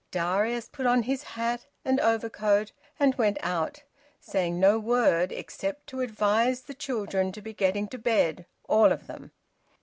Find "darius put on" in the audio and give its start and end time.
0.09-1.03